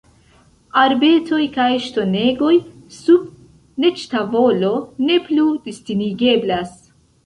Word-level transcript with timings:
Arbetoj 0.83 1.41
kaj 1.57 1.67
ŝtonegoj, 1.83 2.55
sub 2.97 3.31
neĝtavolo, 3.87 4.77
ne 5.07 5.23
plu 5.31 5.49
distingeblas. 5.71 6.79